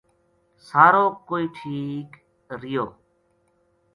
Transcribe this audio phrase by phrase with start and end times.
[0.67, 2.09] سارو کوئی ٹھیک
[2.61, 2.85] رہیو